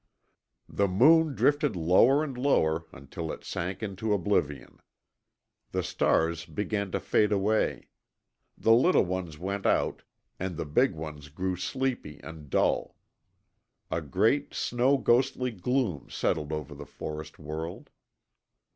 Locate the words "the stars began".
5.73-6.89